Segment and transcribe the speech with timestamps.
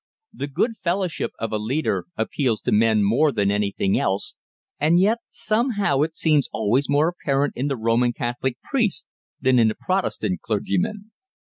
[0.33, 4.33] The good fellowship of a leader appeals to men more than anything else,
[4.79, 9.05] and yet somehow it seems always more apparent in the Roman Catholic priest
[9.39, 11.11] than in the Protestant clergyman.